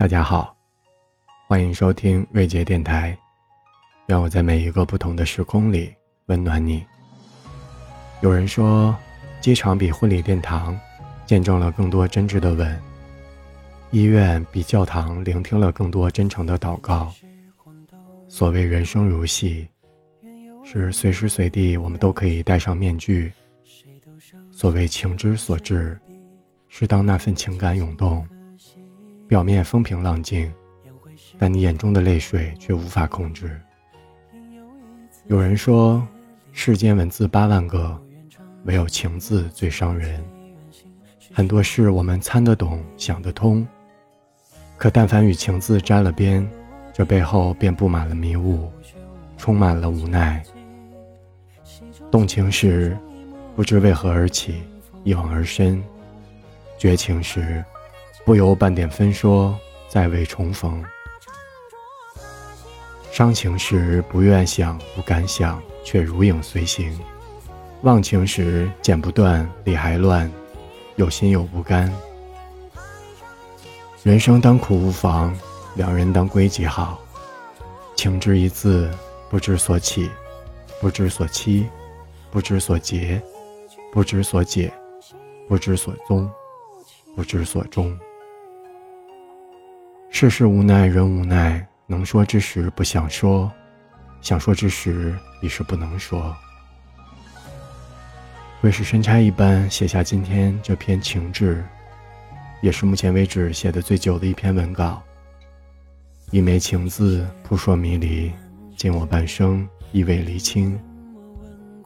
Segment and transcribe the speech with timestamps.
[0.00, 0.56] 大家好，
[1.46, 3.14] 欢迎收听瑞杰电台。
[4.06, 6.82] 愿我在每一个不同的时空里温暖你。
[8.22, 8.96] 有人说，
[9.42, 10.74] 机场比婚礼殿堂
[11.26, 12.82] 见证了更多真挚的吻，
[13.90, 17.12] 医院比教堂聆听了更多真诚的祷告。
[18.26, 19.68] 所谓人生如戏，
[20.64, 23.30] 是随时随地我们都可以戴上面具。
[24.50, 26.00] 所谓情之所至，
[26.70, 28.26] 是当那份情感涌动。
[29.30, 30.52] 表面风平浪静，
[31.38, 33.60] 但你眼中的泪水却无法控制。
[35.28, 36.04] 有人说，
[36.50, 37.96] 世间文字八万个，
[38.64, 40.20] 唯有情字最伤人。
[41.32, 43.64] 很多事我们参得懂，想得通，
[44.76, 46.44] 可但凡与情字沾了边，
[46.92, 48.68] 这背后便布满了迷雾，
[49.36, 50.42] 充满了无奈。
[52.10, 52.98] 动情时，
[53.54, 54.64] 不知为何而起，
[55.04, 55.80] 一往而深；
[56.76, 57.64] 绝情时，
[58.30, 59.58] 不由半点分说，
[59.88, 60.84] 再未重逢。
[63.10, 66.96] 伤情时不愿想，不敢想，却如影随形；
[67.82, 70.30] 忘情时剪不断，理还乱，
[70.94, 71.92] 有心有不甘。
[74.04, 75.36] 人生当苦无妨，
[75.74, 77.00] 两人当归即好。
[77.96, 78.88] 情之一字，
[79.28, 80.08] 不知所起，
[80.80, 81.68] 不知所期，
[82.30, 83.20] 不知所结，
[83.92, 84.72] 不知所解，
[85.48, 86.30] 不知所踪，
[87.16, 87.98] 不知所终。
[90.20, 91.66] 世事无奈，人无奈。
[91.86, 93.50] 能说之时不想说，
[94.20, 96.36] 想说之时已是不能说。
[98.60, 101.64] 会是神差一般写下今天这篇情志，
[102.60, 105.02] 也是目前为止写的最久的一篇文稿。
[106.30, 108.30] 一枚情字扑朔迷离，
[108.76, 110.78] 尽我半生亦未厘清。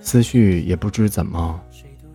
[0.00, 1.60] 思绪也不知怎么，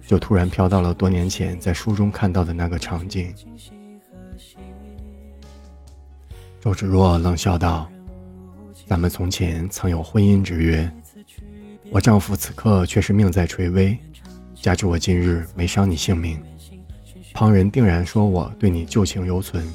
[0.05, 3.33] 就突然飘到了多年前在书中看到的那个场景。
[6.61, 7.89] 周芷若冷笑道
[8.85, 10.87] ：“咱们从前曾有婚姻之约，
[11.89, 13.97] 我丈夫此刻却是命在垂危，
[14.53, 16.39] 加之我今日没伤你性命，
[17.33, 19.67] 旁人定然说我对你旧情犹存。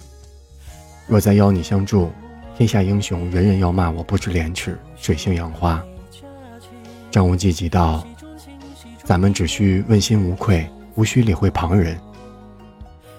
[1.09, 2.13] 若再邀你相助，
[2.57, 5.85] 天下英雄人人要骂我不知廉耻，水性杨花。”
[7.11, 8.07] 张无忌急道
[9.03, 10.65] ：“咱们只需问心无愧，
[10.95, 11.99] 无需理会旁人。”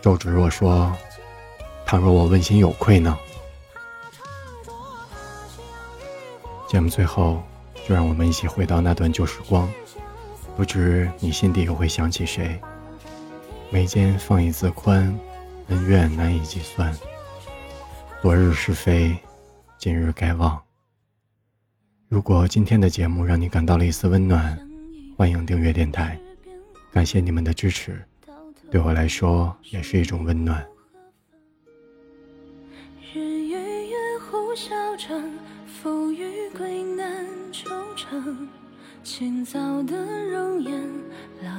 [0.01, 0.95] 周芷若说
[1.85, 3.17] ：“倘若我问心有愧呢？”
[6.67, 7.41] 节目最后，
[7.87, 9.71] 就让我们一起回到那段旧时光，
[10.57, 12.59] 不知你心底又会想起谁？
[13.71, 15.17] 眉间放一字宽，
[15.69, 16.93] 恩怨难以计算。
[18.21, 19.17] 昨日是非，
[19.77, 20.61] 今日该忘。
[22.09, 24.59] 如果今天的节目让你感到了一丝温暖，
[25.15, 26.19] 欢迎订阅电台，
[26.91, 28.03] 感谢你们的支持，
[28.69, 30.67] 对我来说也是一种温暖。
[33.13, 33.95] 日与月月
[35.81, 37.23] 浮于归难
[37.53, 38.35] 惆怅，
[39.03, 39.95] 清早的
[40.25, 40.73] 容颜，
[41.43, 41.49] 老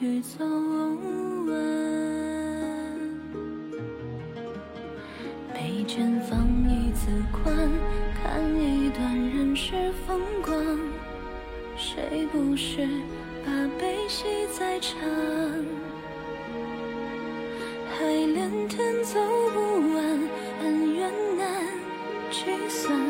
[0.00, 1.58] 于昨晚。
[5.52, 6.38] 眉间放
[6.68, 7.68] 一字宽，
[8.22, 10.54] 看一段人世风光。
[11.76, 12.86] 谁不是
[13.44, 14.24] 把悲喜
[14.56, 14.96] 在尝？
[17.90, 19.18] 海连天走
[19.52, 19.58] 不
[19.94, 20.20] 完，
[20.62, 21.48] 恩怨难
[22.30, 23.07] 计算。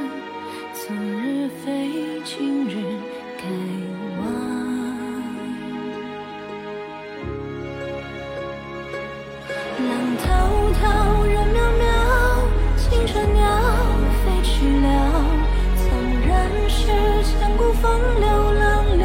[17.81, 17.87] 风
[18.21, 19.03] 流浪里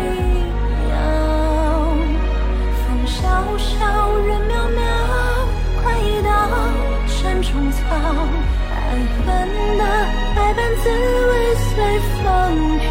[0.90, 0.94] 摇。
[2.80, 3.22] 风萧
[3.58, 3.80] 萧，
[4.28, 4.80] 人渺渺，
[5.82, 6.30] 快意到
[7.08, 7.80] 山中草。
[8.72, 8.76] 爱
[9.26, 9.26] 恨
[9.78, 9.82] 的
[10.36, 11.32] 百般滋味。
[11.76, 12.22] 随风
[12.78, 12.84] 飘，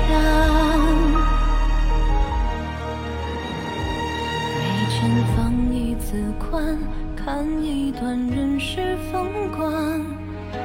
[4.58, 4.92] 眉间
[5.36, 5.38] 放
[5.72, 6.06] 一字
[6.38, 6.76] 宽，
[7.14, 9.12] 看一段人世风
[9.56, 9.62] 光。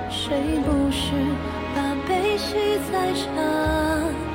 [0.10, 1.14] 谁不是
[1.76, 1.78] 把
[2.08, 2.56] 悲喜
[2.92, 4.27] 在尝？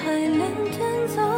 [0.00, 0.40] 海连
[0.72, 1.37] 天走。